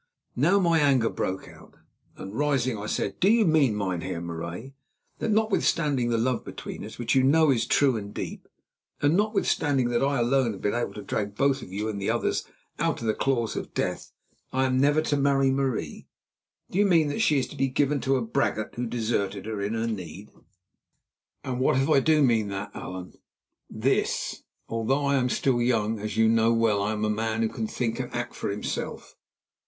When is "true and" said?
7.67-8.11